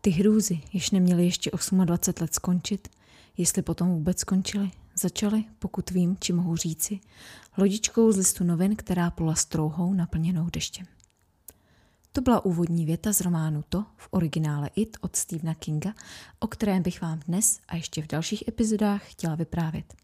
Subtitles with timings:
[0.00, 1.50] Ty hrůzy, jež neměly ještě
[1.84, 2.88] 28 let skončit,
[3.36, 4.70] jestli potom vůbec skončily,
[5.00, 7.00] začaly, pokud vím, či mohu říci,
[7.56, 10.86] lodičkou z listu novin, která plula strouhou naplněnou deštěm.
[12.12, 15.94] To byla úvodní věta z románu To v originále It od Stephena Kinga,
[16.38, 19.94] o kterém bych vám dnes a ještě v dalších epizodách chtěla vyprávět.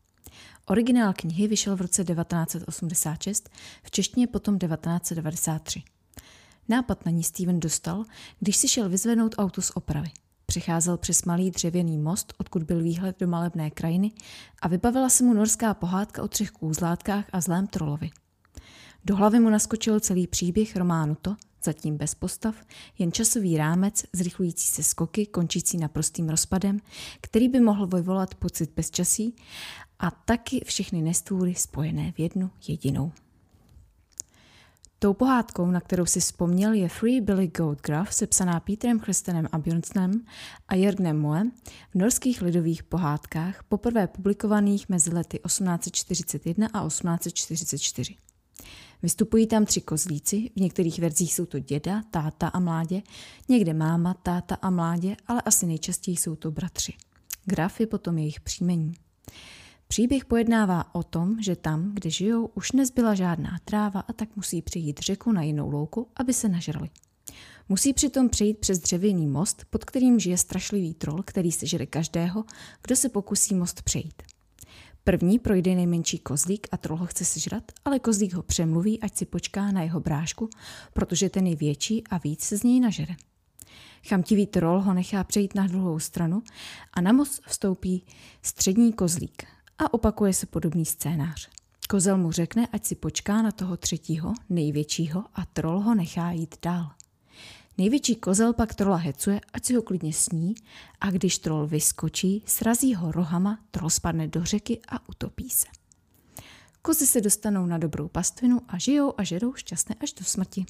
[0.66, 3.50] Originál knihy vyšel v roce 1986,
[3.82, 5.82] v češtině potom 1993.
[6.68, 8.04] Nápad na ní Steven dostal,
[8.40, 10.10] když si šel vyzvednout auto z opravy.
[10.46, 14.12] Přicházel přes malý dřevěný most, odkud byl výhled do malebné krajiny
[14.62, 18.10] a vybavila se mu norská pohádka o třech kůzlátkách a zlém trolovi.
[19.04, 22.54] Do hlavy mu naskočil celý příběh románu to, zatím bez postav,
[22.98, 26.80] jen časový rámec, zrychlující se skoky, končící naprostým rozpadem,
[27.20, 29.36] který by mohl vyvolat pocit bezčasí
[29.98, 33.12] a taky všechny nestvůry spojené v jednu jedinou.
[34.98, 40.24] Tou pohádkou, na kterou si vzpomněl, je Free Billy Goat Gruff, sepsaná Peterem Christenem Abjornsnem
[40.68, 41.52] a Jörgnem Moem
[41.90, 48.16] v norských lidových pohádkách, poprvé publikovaných mezi lety 1841 a 1844.
[49.02, 53.02] Vystupují tam tři kozlíci, v některých verzích jsou to děda, táta a mládě,
[53.48, 56.92] někde máma, táta a mládě, ale asi nejčastěji jsou to bratři.
[57.44, 58.94] Graf je potom jejich příjmení.
[59.88, 64.62] Příběh pojednává o tom, že tam, kde žijou, už nezbyla žádná tráva a tak musí
[64.62, 66.90] přejít řeku na jinou louku, aby se nažrali.
[67.68, 72.44] Musí přitom přejít přes dřevěný most, pod kterým žije strašlivý trol, který sežere každého,
[72.82, 74.22] kdo se pokusí most přejít.
[75.04, 79.26] První projde nejmenší kozlík a troll ho chce sežrat, ale kozlík ho přemluví, ať si
[79.26, 80.48] počká na jeho brášku,
[80.92, 83.14] protože ten je větší a víc se z něj nažere.
[84.08, 86.42] Chamtivý troll ho nechá přejít na druhou stranu
[86.92, 88.04] a na most vstoupí
[88.42, 91.48] střední kozlík a opakuje se podobný scénář.
[91.88, 96.54] Kozel mu řekne, ať si počká na toho třetího, největšího a troll ho nechá jít
[96.62, 96.90] dál.
[97.78, 100.54] Největší kozel pak trola hecuje, ať si ho klidně sní
[101.00, 105.66] a když troll vyskočí, srazí ho rohama, troll spadne do řeky a utopí se.
[106.82, 110.66] Kozy se dostanou na dobrou pastvinu a žijou a žerou šťastné až do smrti.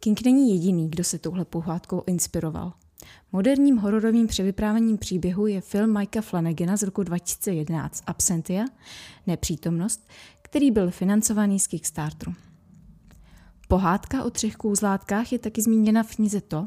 [0.00, 2.72] King není jediný, kdo se touhle pohádkou inspiroval.
[3.32, 8.64] Moderním hororovým převyprávěním příběhu je film Mikea Flanagana z roku 2011 Absentia,
[9.26, 10.08] nepřítomnost,
[10.42, 12.34] který byl financovaný z Kickstarteru.
[13.68, 16.66] Pohádka o třech kůzlátkách je taky zmíněna v knize to,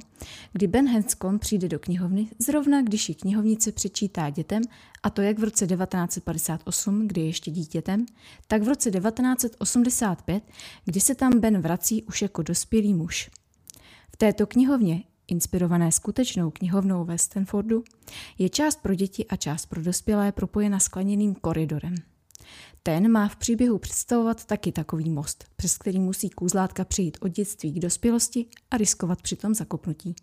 [0.52, 4.62] kdy Ben Hanscom přijde do knihovny, zrovna když ji knihovnice přečítá dětem,
[5.04, 8.06] a to jak v roce 1958, kdy je ještě dítětem,
[8.48, 10.44] tak v roce 1985,
[10.86, 13.30] kdy se tam Ben vrací už jako dospělý muž.
[14.14, 17.84] V této knihovně, inspirované skutečnou knihovnou ve Stanfordu,
[18.38, 21.96] je část pro děti a část pro dospělé propojena skleněným koridorem.
[22.84, 27.72] Ten má v příběhu představovat taky takový most, přes který musí kůzlátka přijít od dětství
[27.74, 30.16] k dospělosti a riskovat přitom zakopnutí.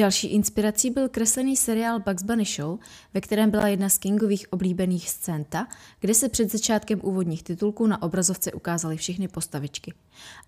[0.00, 2.78] Další inspirací byl kreslený seriál Bugs Bunny Show,
[3.14, 5.68] ve kterém byla jedna z Kingových oblíbených scén ta,
[6.00, 9.94] kde se před začátkem úvodních titulků na obrazovce ukázaly všechny postavičky.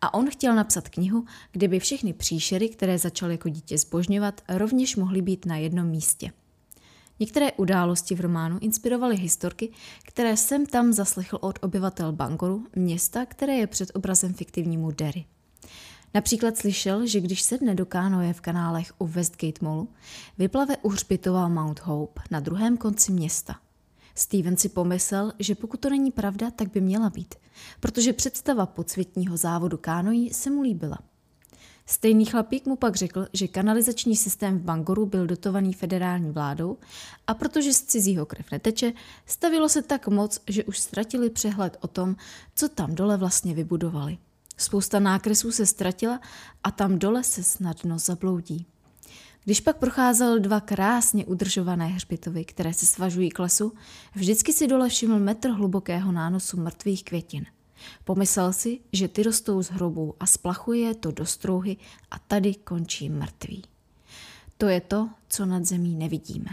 [0.00, 4.96] A on chtěl napsat knihu, kde by všechny příšery, které začal jako dítě zbožňovat, rovněž
[4.96, 6.32] mohly být na jednom místě.
[7.20, 13.52] Některé události v románu inspirovaly historky, které jsem tam zaslechl od obyvatel Bangoru, města, které
[13.52, 15.24] je před obrazem fiktivnímu Derry.
[16.14, 19.88] Například slyšel, že když sedne do kánoje v kanálech u Westgate Mallu,
[20.38, 23.54] vyplave u hřbitova Mount Hope na druhém konci města.
[24.14, 27.34] Steven si pomyslel, že pokud to není pravda, tak by měla být,
[27.80, 30.98] protože představa podsvětního závodu kánojí se mu líbila.
[31.86, 36.78] Stejný chlapík mu pak řekl, že kanalizační systém v Bangoru byl dotovaný federální vládou
[37.26, 38.92] a protože z cizího krev neteče,
[39.26, 42.16] stavilo se tak moc, že už ztratili přehled o tom,
[42.54, 44.18] co tam dole vlastně vybudovali.
[44.62, 46.20] Spousta nákresů se ztratila
[46.64, 48.66] a tam dole se snadno zabloudí.
[49.44, 53.72] Když pak procházel dva krásně udržované hřbitovy, které se svažují k lesu,
[54.14, 57.46] vždycky si dole všiml metr hlubokého nánosu mrtvých květin.
[58.04, 61.76] Pomyslel si, že ty rostou z hrobů a splachuje to do strouhy
[62.10, 63.62] a tady končí mrtvý.
[64.58, 66.50] To je to, co nad zemí nevidíme.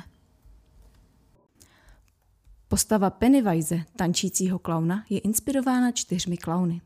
[2.68, 6.82] Postava Pennywise, tančícího klauna, je inspirována čtyřmi klauny.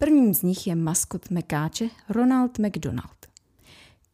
[0.00, 3.26] Prvním z nich je maskot Mekáče Ronald McDonald.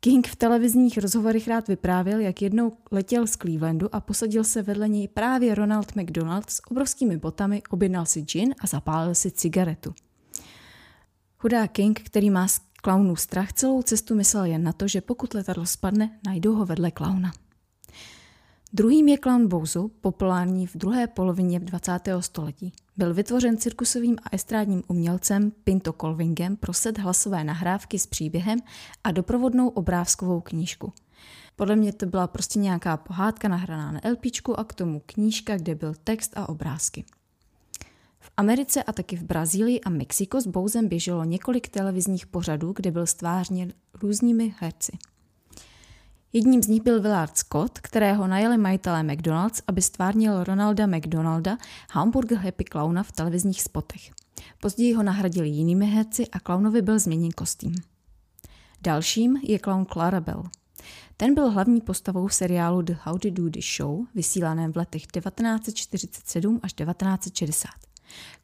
[0.01, 4.89] King v televizních rozhovorech rád vyprávěl, jak jednou letěl z Clevelandu a posadil se vedle
[4.89, 9.95] něj právě Ronald McDonald s obrovskými botami, objednal si gin a zapálil si cigaretu.
[11.39, 12.47] Chudá King, který má
[12.83, 16.91] Klaunův strach celou cestu myslel jen na to, že pokud letadlo spadne, najdou ho vedle
[16.91, 17.33] klauna.
[18.73, 21.93] Druhým je klaun Bouzu, populární v druhé polovině 20.
[22.21, 22.73] století.
[22.97, 28.59] Byl vytvořen cirkusovým a estrádním umělcem Pinto Colvingem pro set hlasové nahrávky s příběhem
[29.05, 30.93] a doprovodnou obrázkovou knížku.
[31.57, 35.75] Podle mě to byla prostě nějaká pohádka nahraná na LPčku a k tomu knížka, kde
[35.75, 37.05] byl text a obrázky.
[38.21, 42.91] V Americe a taky v Brazílii a Mexiku s Bouzem běželo několik televizních pořadů, kde
[42.91, 44.93] byl stvárněn různými herci.
[46.37, 51.59] Jedním z nich byl Willard Scott, kterého najeli majitelé McDonald's, aby stvárnil Ronalda McDonalda,
[51.91, 54.11] hamburger Happy Clowna v televizních spotech.
[54.61, 57.75] Později ho nahradili jinými herci a Clownovi byl změněn kostým.
[58.83, 60.43] Dalším je clown Clara Bell.
[61.17, 67.71] Ten byl hlavní postavou seriálu The Howdy Doody Show, vysílaném v letech 1947 až 1960.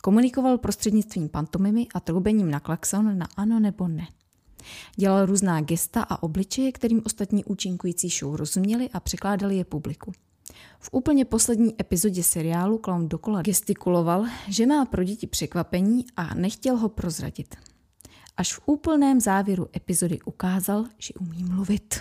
[0.03, 4.07] Komunikoval prostřednictvím pantomimy a troubením na klakson na ano nebo ne.
[4.97, 10.13] Dělal různá gesta a obličeje, kterým ostatní účinkující show rozuměli a překládali je publiku.
[10.79, 16.77] V úplně poslední epizodě seriálu Clown dokola gestikuloval, že má pro děti překvapení a nechtěl
[16.77, 17.57] ho prozradit.
[18.37, 22.01] Až v úplném závěru epizody ukázal, že umí mluvit.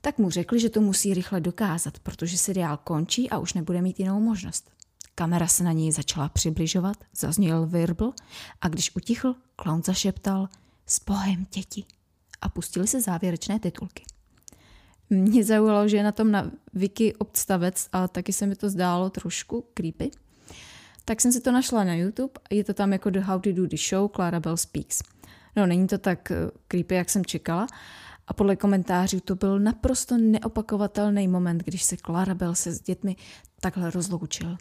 [0.00, 4.00] Tak mu řekli, že to musí rychle dokázat, protože seriál končí a už nebude mít
[4.00, 4.70] jinou možnost.
[5.14, 8.12] Kamera se na něj začala přibližovat, zazněl virbl
[8.60, 10.48] a když utichl, klaun zašeptal
[10.86, 11.84] s bohem děti
[12.40, 14.04] a pustili se závěrečné titulky.
[15.10, 19.10] Mě zaujalo, že je na tom na wiki obstavec a taky se mi to zdálo
[19.10, 20.10] trošku creepy.
[21.04, 23.52] Tak jsem si to našla na YouTube a je to tam jako The How to
[23.52, 25.02] Do the Show Clara Bell Speaks.
[25.56, 26.36] No, není to tak eh,
[26.68, 27.66] creepy, jak jsem čekala.
[28.26, 33.16] A podle komentářů to byl naprosto neopakovatelný moment, když se Clara Bell se s dětmi
[33.60, 34.56] takhle rozloučil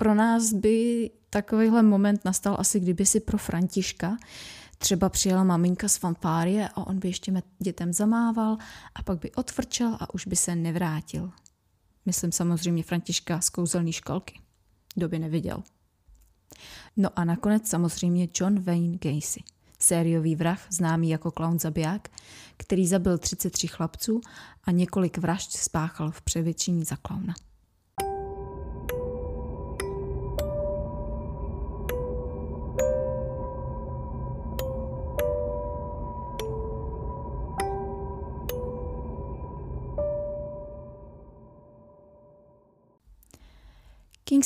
[0.00, 4.16] pro nás by takovýhle moment nastal asi kdyby si pro Františka
[4.82, 8.56] třeba přijela maminka z fanfárie a on by ještě dětem zamával
[8.94, 11.30] a pak by otvrčel a už by se nevrátil.
[12.06, 14.40] Myslím samozřejmě Františka z kouzelné školky.
[14.94, 15.62] Kdo by neviděl.
[16.96, 19.42] No a nakonec samozřejmě John Wayne Gacy,
[19.78, 22.08] sériový vrah známý jako clown zabiják,
[22.56, 24.20] který zabil 33 chlapců
[24.64, 27.34] a několik vražd spáchal v převětšení za klauna.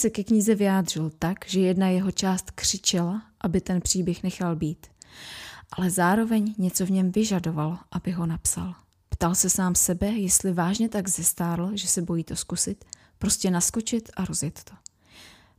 [0.04, 4.86] Se ke knize vyjádřil tak, že jedna jeho část křičela, aby ten příběh nechal být.
[5.72, 8.74] Ale zároveň něco v něm vyžadovalo, aby ho napsal.
[9.08, 12.84] Ptal se sám sebe, jestli vážně tak zestárl, že se bojí to zkusit,
[13.18, 14.74] prostě naskočit a rozjet to.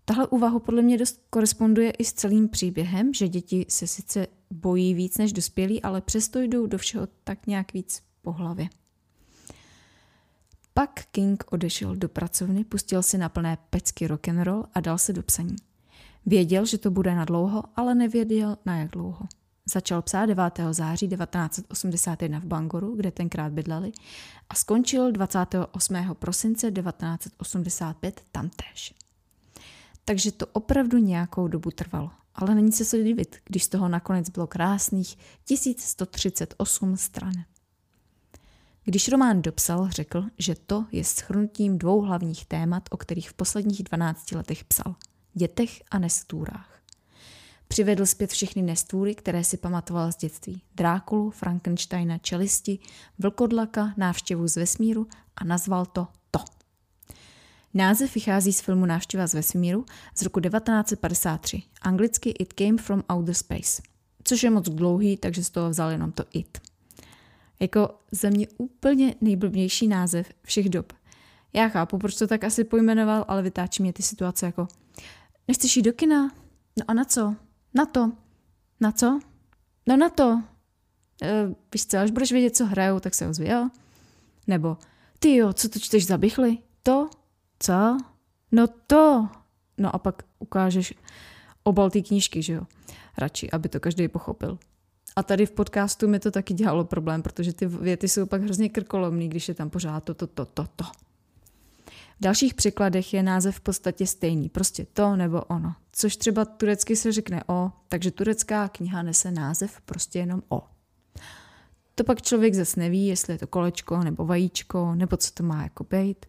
[0.06, 4.94] Tahle úvaha podle mě dost koresponduje i s celým příběhem, že děti se sice bojí
[4.94, 8.70] víc než dospělí, ale přesto jdou do všeho tak nějak víc po hlavě.
[10.78, 15.24] Pak King odešel do pracovny, pustil si na plné pecky rock'n'roll a dal se do
[15.24, 15.56] psaní.
[16.26, 19.28] Věděl, že to bude na dlouho, ale nevěděl na jak dlouho.
[19.66, 20.60] Začal psát 9.
[20.72, 23.92] září 1981 v Bangoru, kde tenkrát bydleli,
[24.50, 25.96] a skončil 28.
[26.14, 28.94] prosince 1985 tamtéž.
[30.06, 32.12] Takže to opravdu nějakou dobu trvalo.
[32.36, 37.34] Ale není se co divit, když z toho nakonec bylo krásných 1138 stran.
[38.88, 43.84] Když román dopsal, řekl, že to je schrnutím dvou hlavních témat, o kterých v posledních
[43.84, 44.96] 12 letech psal.
[45.34, 46.80] Dětech a nestůrách.
[47.68, 50.62] Přivedl zpět všechny nestvůry, které si pamatoval z dětství.
[50.76, 52.80] Drákulu, Frankensteina, čelisti,
[53.20, 56.40] vlkodlaka, návštěvu z vesmíru a nazval to To.
[57.74, 61.62] Název vychází z filmu Návštěva z vesmíru z roku 1953.
[61.82, 63.82] Anglicky It Came from Outer Space.
[64.24, 66.75] Což je moc dlouhý, takže z toho vzal jenom to It.
[67.60, 70.94] Jako za mě úplně nejblbnější název všech dob.
[71.54, 74.68] Já chápu, proč to tak asi pojmenoval, ale vytáčí mě ty situace jako
[75.48, 76.32] nechceš jít do kina?
[76.80, 77.36] No a na co?
[77.74, 78.12] Na to.
[78.80, 79.20] Na co?
[79.88, 80.42] No na to.
[81.22, 83.70] E, víš co, až budeš vědět, co hrajou, tak se ozvi, jo?
[84.48, 84.78] Nebo
[85.20, 86.58] ty jo, co to čteš za bychly?
[86.84, 87.10] To?
[87.60, 87.98] Co?
[88.52, 89.30] No to.
[89.78, 90.94] No a pak ukážeš
[91.64, 92.64] obal té knížky, že jo?
[93.18, 94.60] Radši, aby to každý pochopil.
[95.16, 98.70] A tady v podcastu mi to taky dělalo problém, protože ty věty jsou pak hrozně
[98.70, 100.84] krkolomný, když je tam pořád to, to, to, to, to.
[102.20, 105.76] V dalších překladech je název v podstatě stejný, prostě to nebo ono.
[105.92, 110.64] Což třeba turecky se řekne o, takže turecká kniha nese název prostě jenom o.
[111.96, 115.64] To pak člověk zase neví, jestli je to kolečko nebo vajíčko, nebo co to má
[115.64, 116.26] jako být.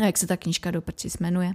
[0.00, 1.52] A jak se ta knižka do prčic jmenuje.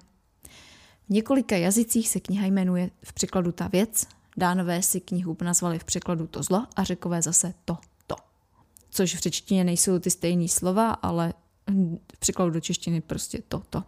[1.06, 5.84] V několika jazycích se kniha jmenuje v překladu ta věc, Dánové si knihu nazvali v
[5.84, 8.16] překladu to zlo a řekové zase to, to.
[8.90, 11.34] Což v řečtině nejsou ty stejné slova, ale
[12.16, 13.84] v překladu do češtiny prostě to, to.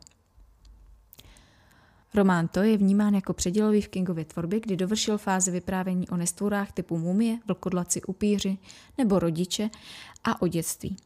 [2.14, 6.72] Román To je vnímán jako předělový v Kingově tvorbě, kdy dovršil fázi vyprávění o nestvůrách
[6.72, 8.58] typu mumie, vlkodlaci, upíři
[8.98, 9.70] nebo rodiče
[10.24, 10.98] a o dětství.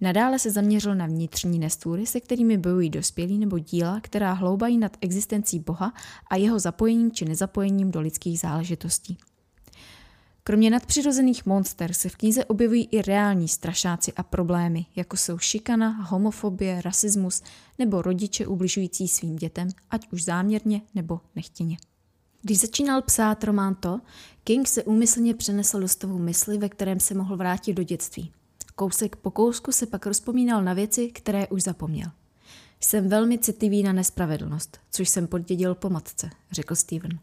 [0.00, 4.96] Nadále se zaměřil na vnitřní nestvůry, se kterými bojují dospělí nebo díla, která hloubají nad
[5.00, 5.92] existencí Boha
[6.30, 9.18] a jeho zapojením či nezapojením do lidských záležitostí.
[10.42, 15.88] Kromě nadpřirozených monster se v knize objevují i reální strašáci a problémy, jako jsou šikana,
[15.88, 17.42] homofobie, rasismus
[17.78, 21.76] nebo rodiče ubližující svým dětem, ať už záměrně nebo nechtěně.
[22.42, 24.00] Když začínal psát román To,
[24.44, 28.32] King se úmyslně přenesl do stavu mysli, ve kterém se mohl vrátit do dětství.
[28.80, 32.10] Kousek po kousku se pak rozpomínal na věci, které už zapomněl.
[32.80, 37.18] Jsem velmi citlivý na nespravedlnost, což jsem poddědil po matce, řekl Steven.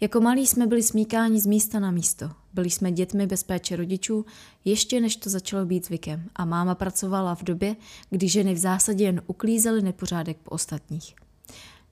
[0.00, 2.30] Jako malí jsme byli smíkáni z místa na místo.
[2.52, 4.26] Byli jsme dětmi bez péče rodičů,
[4.64, 7.76] ještě než to začalo být zvykem a máma pracovala v době,
[8.10, 11.14] kdy ženy v zásadě jen uklízely nepořádek po ostatních.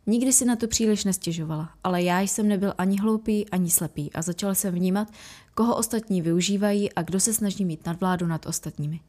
[0.06, 4.22] Nikdy si na to příliš nestěžovala, ale já jsem nebyl ani hloupý, ani slepý a
[4.22, 5.08] začal jsem vnímat,
[5.54, 9.00] koho ostatní využívají a kdo se snaží mít nadvládu nad ostatními.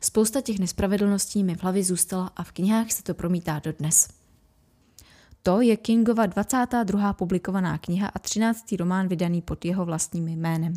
[0.00, 4.08] Spousta těch nespravedlností mi v hlavě zůstala a v knihách se to promítá dodnes.
[5.42, 7.12] To je Kingova 22.
[7.12, 8.72] publikovaná kniha a 13.
[8.78, 10.74] román vydaný pod jeho vlastním jménem.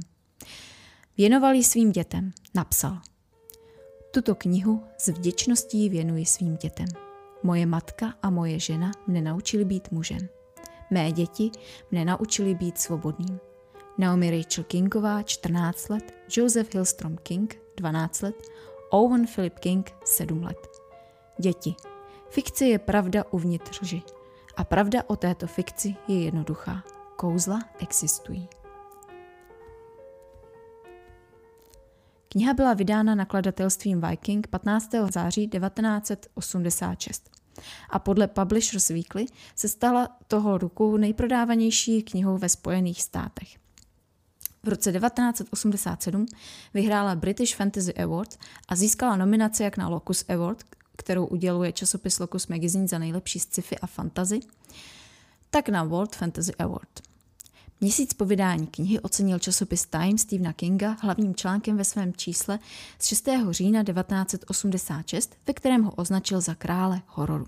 [1.18, 3.02] Věnoval ji svým dětem, napsal.
[4.14, 7.07] Tuto knihu s vděčností věnuji svým dětem.
[7.44, 10.29] Moje matka a moje žena mne naučili být mužem.
[10.91, 11.51] Mé děti
[11.91, 13.39] mne naučili být svobodným.
[13.98, 18.36] Naomi Rachel Kingová 14 let, Joseph Hillstrom King 12 let,
[18.89, 20.67] Owen Philip King 7 let.
[21.39, 21.75] Děti.
[22.29, 24.01] Fikce je pravda uvnitř lži.
[24.58, 26.84] A pravda o této fikci je jednoduchá.
[27.15, 28.50] Kouzla existují.
[32.30, 34.92] Kniha byla vydána nakladatelstvím Viking 15.
[35.14, 37.30] září 1986
[37.90, 43.48] a podle Publishers Weekly se stala toho roku nejprodávanější knihou ve Spojených státech.
[44.64, 46.26] V roce 1987
[46.74, 50.64] vyhrála British Fantasy Award a získala nominaci jak na Locus Award,
[50.98, 54.40] kterou uděluje časopis Locus Magazine za nejlepší sci-fi a fantasy,
[55.50, 57.02] tak na World Fantasy Award.
[57.82, 62.60] Měsíc po vydání knihy ocenil časopis Time Stephena Kinga hlavním článkem ve svém čísle
[63.00, 63.30] z 6.
[63.50, 67.46] října 1986, ve kterém ho označil za krále hororu.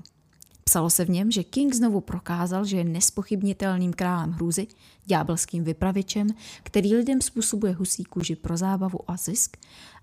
[0.63, 4.67] Psalo se v něm, že King znovu prokázal, že je nespochybnitelným králem hrůzy,
[5.05, 6.27] ďábelským vypravěčem,
[6.63, 9.57] který lidem způsobuje husí kůži pro zábavu a zisk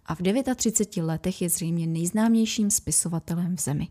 [0.06, 0.18] a v
[0.54, 3.88] 39 letech je zřejmě nejznámějším spisovatelem v zemi.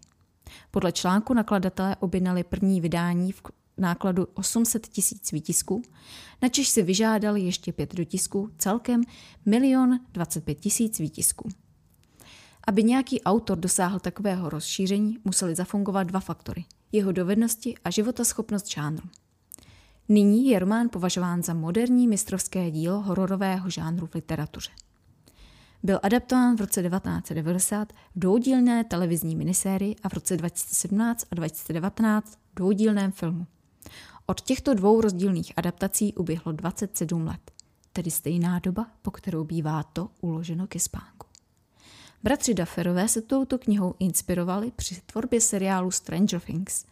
[0.72, 3.42] Podle článku nakladatelé objednali první vydání v
[3.77, 5.82] nákladu 800 tisíc výtisků,
[6.41, 9.03] načež si vyžádali ještě pět dotisků, celkem
[9.46, 11.50] 1 25 tisíc výtisků.
[12.67, 16.65] Aby nějaký autor dosáhl takového rozšíření, museli zafungovat dva faktory.
[16.91, 19.10] Jeho dovednosti a životaschopnost žánru.
[20.10, 24.72] Nyní je román považován za moderní mistrovské dílo hororového žánru v literatuře.
[25.84, 32.32] Byl adaptován v roce 1990 v dvoudílné televizní minisérii a v roce 2017 a 2019
[32.32, 33.48] v dvoudílném filmu.
[34.25, 37.51] Od těchto dvou rozdílných adaptací uběhlo 27 let,
[37.94, 41.27] tedy stejná doba, po kterou bývá to uloženo ke spánku.
[42.24, 46.86] Bratři Dufferové se touto knihou inspirovali při tvorbě seriálu Stranger Things.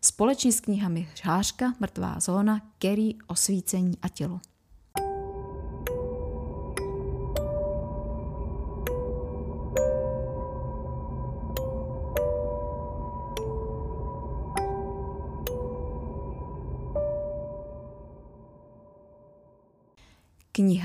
[0.00, 4.40] Společně s knihami Žářka, Mrtvá zóna, Kerry, Osvícení a tělo.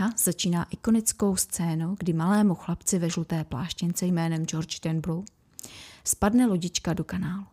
[0.02, 5.26] Kniha začíná ikonickou scénou, kdy malému chlapci ve žluté pláštěnce jménem George Denbrough
[6.04, 7.46] spadne lodička do kanálu.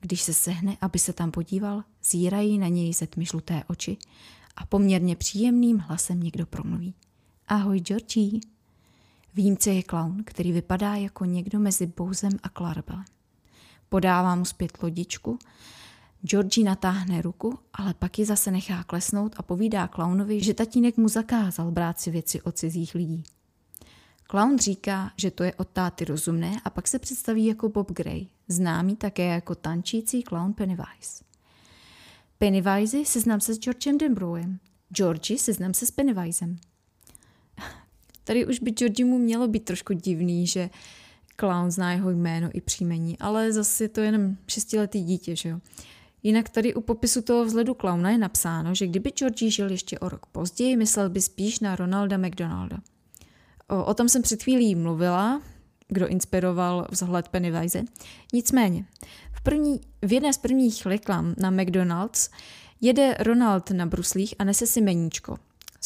[0.00, 3.96] Když se sehne, aby se tam podíval, zírají na něj ze tmy žluté oči
[4.56, 6.94] a poměrně příjemným hlasem někdo promluví.
[7.48, 8.40] Ahoj, Georgie.
[9.34, 13.04] Výjimce je klaun, který vypadá jako někdo mezi Bouzem a Clarabelem.
[13.88, 15.38] Podává mu zpět lodičku
[16.24, 21.08] Georgie natáhne ruku, ale pak ji zase nechá klesnout a povídá klaunovi, že tatínek mu
[21.08, 23.22] zakázal brát si věci od cizích lidí.
[24.30, 28.26] Clown říká, že to je od táty rozumné a pak se představí jako Bob Gray,
[28.48, 31.24] známý také jako tančící clown Pennywise.
[32.38, 34.58] Pennywise seznam se s Georgem Denbroughem,
[34.94, 36.56] Georgie seznam se s Pennywisem.
[38.24, 40.70] Tady už by Georgie mu mělo být trošku divný, že
[41.36, 45.60] clown zná jeho jméno i příjmení, ale zase je to jenom šestiletý dítě, že jo.
[46.26, 50.08] Jinak tady u popisu toho vzhledu klauna je napsáno, že kdyby Georgie žil ještě o
[50.08, 52.78] rok později, myslel by spíš na Ronalda McDonalda.
[53.68, 55.42] O, o tom jsem před chvílí mluvila,
[55.88, 57.82] kdo inspiroval vzhled Pennywise.
[58.32, 58.84] Nicméně,
[59.32, 62.30] v, první, v jedné z prvních reklam na McDonald's
[62.80, 65.36] jede Ronald na bruslích a nese si meníčko.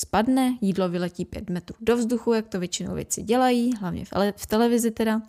[0.00, 4.04] Spadne, jídlo vyletí pět metrů do vzduchu, jak to většinou věci dělají, hlavně
[4.36, 5.22] v, televizi teda,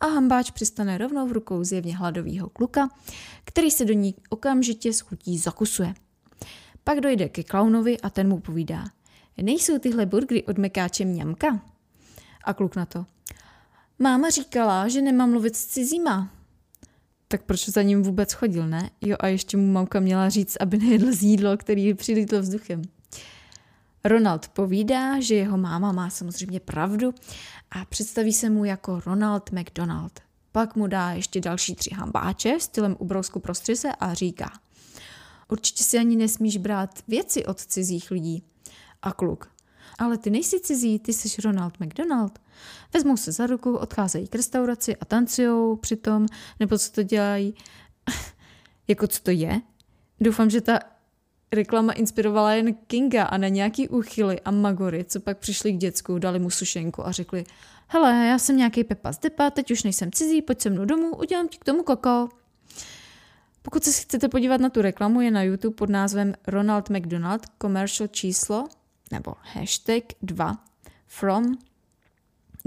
[0.00, 2.88] a hambáč přistane rovnou v rukou zjevně hladového kluka,
[3.44, 5.94] který se do ní okamžitě s chutí zakusuje.
[6.84, 8.84] Pak dojde ke klaunovi a ten mu povídá,
[9.42, 11.60] nejsou tyhle burgery od mekáče mňamka?
[12.44, 13.06] A kluk na to,
[13.98, 16.30] máma říkala, že nemám mluvit s cizíma.
[17.28, 18.90] Tak proč za ním vůbec chodil, ne?
[19.00, 22.82] Jo a ještě mu mamka měla říct, aby nejedl z jídlo, který přilítl vzduchem.
[24.08, 27.14] Ronald povídá, že jeho máma má samozřejmě pravdu
[27.70, 30.20] a představí se mu jako Ronald McDonald.
[30.52, 34.50] Pak mu dá ještě další tři hambáče stylem ubrousku prostřise a říká
[35.48, 38.42] Určitě si ani nesmíš brát věci od cizích lidí.
[39.02, 39.50] A kluk.
[39.98, 42.38] Ale ty nejsi cizí, ty jsi Ronald McDonald.
[42.94, 46.26] Vezmou se za ruku, odcházejí k restauraci a tancujou přitom,
[46.60, 47.54] nebo co to dělají.
[48.88, 49.60] jako co to je?
[50.20, 50.78] Doufám, že ta
[51.52, 56.18] reklama inspirovala jen Kinga a na nějaký úchyly a magory, co pak přišli k děcku,
[56.18, 57.44] dali mu sušenku a řekli
[57.86, 61.16] hele, já jsem nějaký Pepa z Depa, teď už nejsem cizí, pojď se mnou domů,
[61.16, 62.28] udělám ti k tomu koko.
[63.62, 68.08] Pokud se chcete podívat na tu reklamu, je na YouTube pod názvem Ronald McDonald commercial
[68.08, 68.68] číslo
[69.10, 70.64] nebo hashtag 2
[71.06, 71.58] from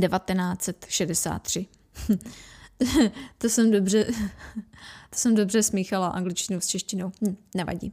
[0.01, 1.65] 1963.
[3.37, 4.05] to jsem dobře,
[5.09, 7.11] to jsem dobře smíchala angličtinu s češtinou.
[7.25, 7.91] Hm, nevadí.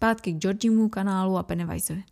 [0.00, 2.04] Zpátky k Georgiemu kanálu a Pennywiseovi.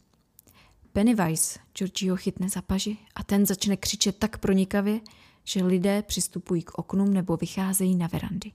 [0.93, 5.01] Pennywise Georgieho chytne za paži a ten začne křičet tak pronikavě,
[5.45, 8.53] že lidé přistupují k oknům nebo vycházejí na verandy.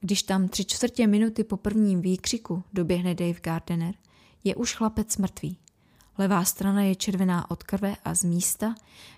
[0.00, 3.94] Když tam tři čtvrtě minuty po prvním výkřiku doběhne Dave Gardener,
[4.44, 5.56] je už chlapec mrtvý.
[6.18, 8.74] Levá strana je červená od krve a z místa,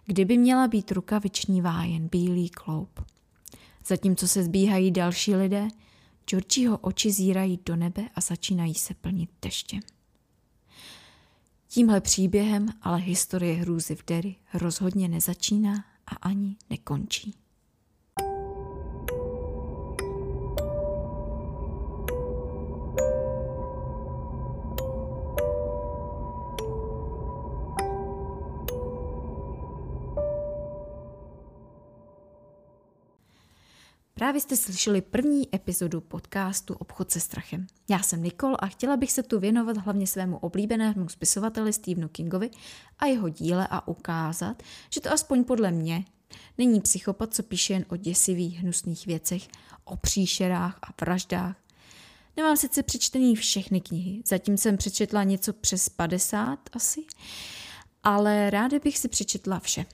[0.06, 3.00] kde by měla být ruka vyčnívá jen bílý kloup.
[3.86, 5.68] Zatímco se zbíhají další lidé,
[6.26, 9.80] Georgieho oči zírají do nebe a začínají se plnit deštěm.
[11.68, 17.34] Tímhle příběhem ale historie hrůzy v Derry rozhodně nezačíná a ani nekončí.
[34.22, 37.66] Právě jste slyšeli první epizodu podcastu Obchod se strachem.
[37.90, 42.50] Já jsem Nikol a chtěla bych se tu věnovat hlavně svému oblíbenému spisovateli Stephenu Kingovi
[42.98, 46.04] a jeho díle a ukázat, že to aspoň podle mě
[46.58, 49.48] není psychopat, co píše jen o děsivých, hnusných věcech,
[49.84, 51.56] o příšerách a vraždách.
[52.36, 57.04] Nemám sice přečtený všechny knihy, zatím jsem přečetla něco přes 50 asi,
[58.02, 59.86] ale ráda bych si přečetla vše.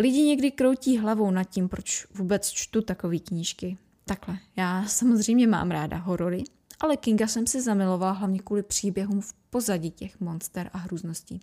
[0.00, 3.78] Lidi někdy kroutí hlavou nad tím, proč vůbec čtu takové knížky.
[4.04, 6.44] Takhle, já samozřejmě mám ráda horory,
[6.80, 11.40] ale Kinga jsem si zamilovala hlavně kvůli příběhům v pozadí těch monster a hrůzností.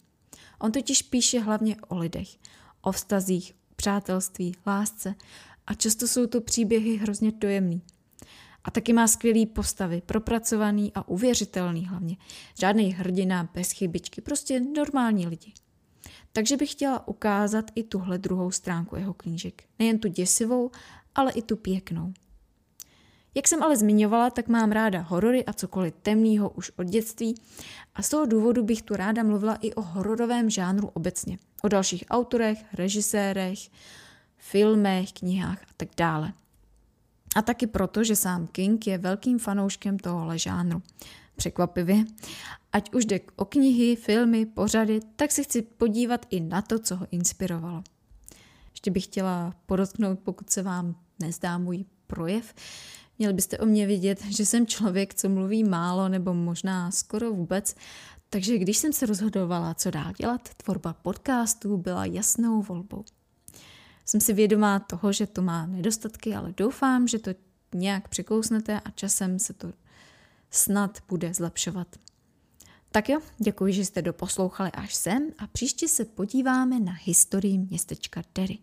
[0.60, 2.28] On totiž píše hlavně o lidech,
[2.82, 5.16] o vztazích, přátelství, lásce
[5.68, 7.82] a často jsou to příběhy hrozně dojemný.
[8.64, 12.18] A taky má skvělý postavy, propracovaný a uvěřitelný hlavně.
[12.60, 15.54] Žádný hrdina bez chybičky, prostě normální lidi.
[16.32, 19.64] Takže bych chtěla ukázat i tuhle druhou stránku jeho knížek.
[19.80, 20.72] Nejen tu děsivou,
[21.16, 22.14] ale i tu pěknou.
[23.36, 27.36] Jak jsem ale zmiňovala, tak mám ráda horory a cokoliv temného už od dětství
[27.96, 31.38] a z toho důvodu bych tu ráda mluvila i o hororovém žánru obecně.
[31.62, 33.60] O dalších autorech, režisérech,
[34.38, 36.34] filmech, knihách a tak dále.
[37.36, 40.82] A taky proto, že sám King je velkým fanouškem tohohle žánru
[41.38, 42.06] překvapivě.
[42.74, 46.96] Ať už jde o knihy, filmy, pořady, tak se chci podívat i na to, co
[46.96, 47.84] ho inspirovalo.
[48.72, 52.54] Ještě bych chtěla podotknout, pokud se vám nezdá můj projev,
[53.20, 57.76] měli byste o mě vidět, že jsem člověk, co mluví málo nebo možná skoro vůbec,
[58.30, 63.06] takže když jsem se rozhodovala, co dál dělat, tvorba podcastů byla jasnou volbou.
[64.06, 67.32] Jsem si vědomá toho, že to má nedostatky, ale doufám, že to
[67.76, 69.74] nějak překousnete a časem se to
[70.52, 71.88] snad bude zlepšovat.
[72.92, 78.22] Tak jo, děkuji, že jste doposlouchali až sem a příště se podíváme na historii městečka
[78.36, 78.58] Derry.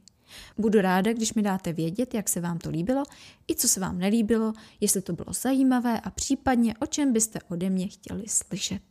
[0.59, 3.03] Budu ráda, když mi dáte vědět, jak se vám to líbilo,
[3.51, 7.71] i co se vám nelíbilo, jestli to bylo zajímavé a případně o čem byste ode
[7.71, 8.83] mě chtěli slyšet.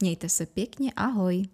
[0.00, 1.44] Mějte se pěkně, ahoj!